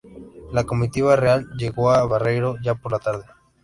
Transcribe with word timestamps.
La 0.51 0.63
comitiva 0.63 1.15
real 1.15 1.47
llegó 1.59 1.91
a 1.91 2.03
Barreiro 2.07 2.55
ya 2.63 2.73
por 2.73 2.91
la 2.93 2.97
tarde. 2.97 3.25